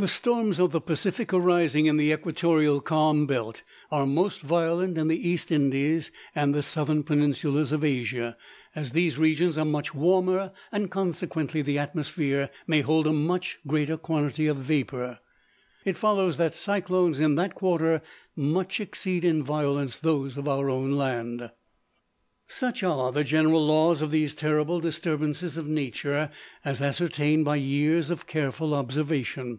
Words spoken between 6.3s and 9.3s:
and the southern peninsulas of Asia. As these